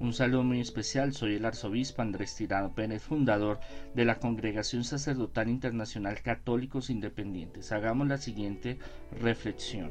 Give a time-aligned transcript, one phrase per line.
[0.00, 3.60] Un saludo muy especial, soy el arzobispo Andrés Tirado Pérez, fundador
[3.94, 7.70] de la Congregación Sacerdotal Internacional Católicos Independientes.
[7.70, 8.78] Hagamos la siguiente
[9.20, 9.90] reflexión.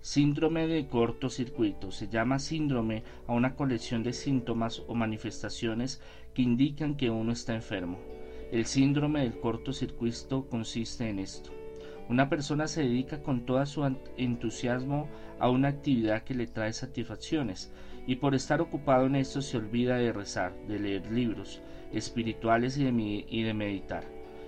[0.00, 1.90] Síndrome de cortocircuito.
[1.90, 6.00] Se llama síndrome a una colección de síntomas o manifestaciones
[6.32, 7.98] que indican que uno está enfermo.
[8.52, 11.50] El síndrome del cortocircuito consiste en esto.
[12.08, 13.84] Una persona se dedica con todo su
[14.16, 15.08] entusiasmo
[15.40, 17.72] a una actividad que le trae satisfacciones
[18.06, 22.84] y por estar ocupado en esto se olvida de rezar, de leer libros espirituales y
[22.84, 24.04] de, meditar.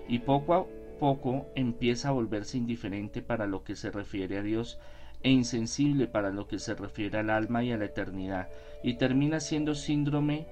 [0.08, 0.66] Y poco a
[0.98, 4.78] poco empieza a volverse indiferente para lo que se refiere a Dios
[5.22, 8.48] e insensible para lo que se refiere al alma y a la eternidad,
[8.82, 10.46] y termina siendo síndrome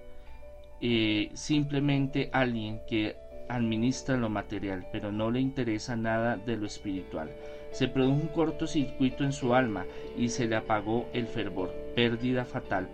[0.80, 3.16] eh, simplemente alguien que
[3.55, 7.30] administra lo material, pero no le interesa nada de lo espiritual.
[7.70, 11.73] Se produjo un cortocircuito en su alma y se le apagó el fervor.
[11.95, 12.88] Pérdida fatal,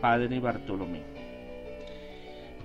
[0.00, 1.02] Padre Bartolomé.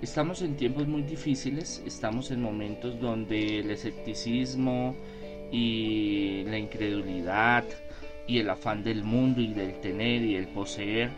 [0.02, 4.96] Estamos en tiempos muy difíciles, estamos en momentos donde el escepticismo
[5.52, 7.64] y la incredulidad
[8.28, 11.12] y el afán del mundo y del tener y el poseer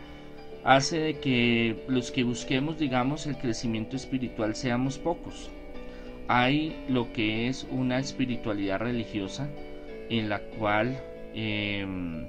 [0.64, 5.50] hace de que los que busquemos, digamos, el crecimiento espiritual seamos pocos
[6.28, 9.48] hay lo que es una espiritualidad religiosa
[10.10, 11.02] en la cual
[11.34, 12.28] em,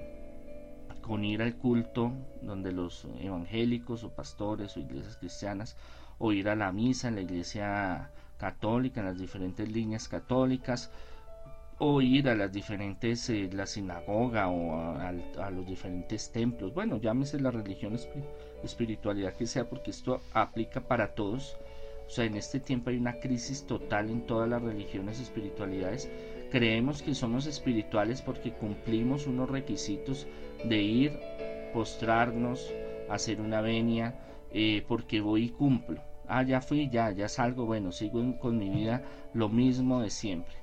[1.01, 5.75] con ir al culto donde los evangélicos o pastores o iglesias cristianas
[6.17, 10.91] o ir a la misa en la iglesia católica en las diferentes líneas católicas
[11.77, 16.73] o ir a las diferentes eh, la sinagoga o a, los diferentes templos.
[16.73, 17.97] Bueno llámese la religión
[18.63, 21.57] espiritualidad que sea porque esto aplica para todos
[22.09, 26.09] o sea, en este tiempo hay una crisis total en todas las religiones espiritualidades.
[26.49, 30.25] Creemos que somos espirituales porque cumplimos unos requisitos
[30.65, 31.19] de ir,
[31.71, 32.73] postrarnos,
[33.11, 34.15] hacer una venia,
[34.51, 36.01] eh, porque voy y cumplo.
[36.27, 39.03] Ah, ya fui, ya, ya salgo, bueno, sigo con mi vida
[39.35, 40.55] lo mismo de siempre.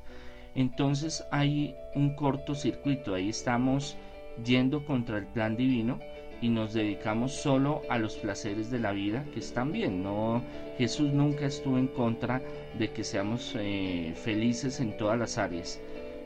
[0.56, 3.96] Entonces hay un cortocircuito, ahí estamos
[4.44, 6.00] yendo contra el plan divino
[6.40, 10.02] y nos dedicamos solo a los placeres de la vida que están bien.
[10.02, 10.42] No,
[10.78, 12.42] Jesús nunca estuvo en contra
[12.78, 15.80] de que seamos eh, felices en todas las áreas.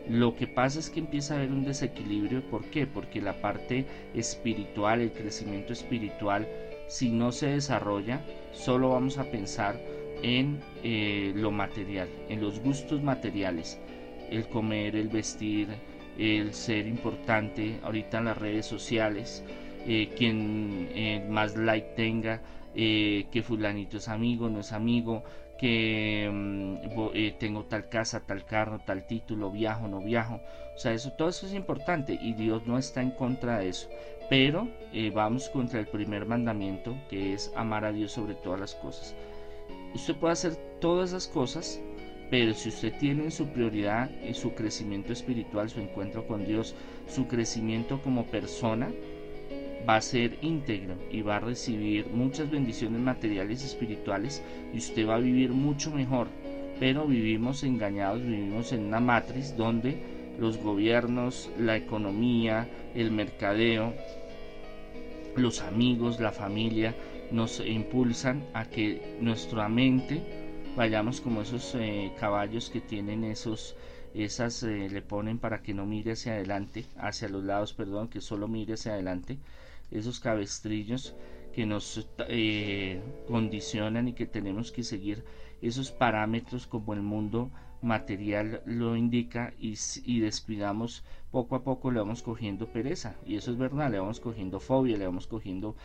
[0.08, 2.42] Lo que pasa es que empieza a haber un desequilibrio.
[2.50, 2.86] ¿Por qué?
[2.86, 6.48] Porque la parte espiritual, el crecimiento espiritual,
[6.88, 8.20] si no se desarrolla,
[8.52, 9.80] solo vamos a pensar
[10.22, 13.78] en eh, lo material, en los gustos materiales,
[14.30, 15.68] el comer, el vestir,
[16.18, 19.44] el ser importante, ahorita en las redes sociales,
[19.86, 22.40] eh, quien eh, más like tenga,
[22.74, 25.24] eh, que fulanito es amigo, no es amigo,
[25.58, 30.40] que mm, tengo tal casa, tal carro, tal título, viajo, no viajo.
[30.74, 33.88] O sea, eso, todo eso es importante y Dios no está en contra de eso.
[34.28, 34.68] Pero
[35.12, 39.16] vamos contra el primer mandamiento que es amar a Dios sobre todas las cosas.
[39.92, 41.80] Usted puede hacer todas esas cosas,
[42.30, 46.76] pero si usted tiene en su prioridad su crecimiento espiritual, su encuentro con Dios,
[47.08, 48.88] su crecimiento como persona,
[49.88, 54.42] va a ser íntegro y va a recibir muchas bendiciones materiales y espirituales
[54.72, 56.28] y usted va a vivir mucho mejor.
[56.78, 60.00] Pero vivimos engañados, vivimos en una matriz donde
[60.38, 63.92] los gobiernos, la economía, el mercadeo,
[65.36, 66.94] los amigos, la familia
[67.30, 70.20] nos impulsan a que nuestra mente
[70.76, 73.76] vayamos como esos eh, caballos que tienen esos
[74.14, 78.20] esas eh, le ponen para que no mire hacia adelante, hacia los lados, perdón, que
[78.20, 79.38] solo mire hacia adelante
[79.90, 81.14] esos cabestrillos
[81.52, 85.24] que nos eh, condicionan y que tenemos que seguir
[85.62, 87.50] esos parámetros como el mundo
[87.82, 93.16] material lo indica y, y, descuidamos poco a poco le vamos cogiendo pereza.
[93.26, 95.76] Y eso es verdad le vamos cogiendo fobia le vamos cogiendo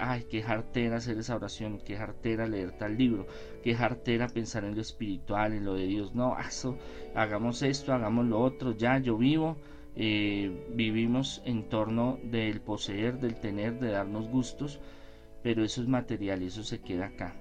[0.00, 3.26] ay qué jartera hacer esa oración qué jartera leer tal libro
[3.62, 6.36] qué jartera pensar en lo espiritual en lo de Dios no
[7.14, 9.56] hagamos esto hagamos lo otro ya yo vivo
[9.96, 14.80] eh, vivimos en torno del poseer, del tener, de darnos gustos,
[15.42, 17.36] pero eso es material y eso se queda acá.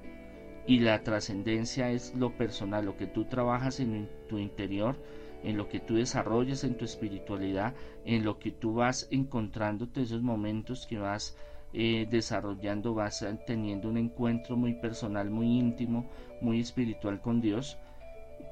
[0.68, 4.96] Y la trascendencia es lo personal, lo que tú trabajas en tu interior,
[5.44, 7.74] en lo que tú desarrollas en tu espiritualidad,
[8.06, 11.36] en lo que tú vas encontrándote esos momentos que vas
[11.74, 16.06] eh, desarrollando, vas teniendo un encuentro muy personal, muy íntimo,
[16.42, 17.78] muy espiritual con Dios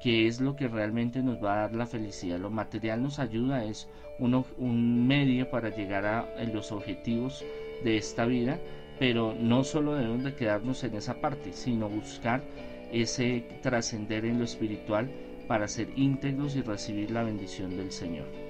[0.02, 2.38] que es lo que realmente nos va a dar la felicidad.
[2.38, 3.88] Lo material nos ayuda, es
[4.18, 7.44] uno, un medio para llegar a, los objetivos
[7.84, 8.58] de esta vida,
[8.98, 12.42] pero no solo debemos de quedarnos en esa parte, sino buscar
[12.92, 15.08] ese trascender en lo espiritual
[15.46, 18.41] para ser íntegros y recibir la bendición del Señor.